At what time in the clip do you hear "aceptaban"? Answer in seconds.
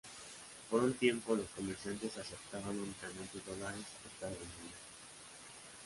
2.17-2.69